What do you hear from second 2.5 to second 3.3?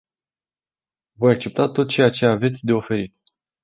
de oferit.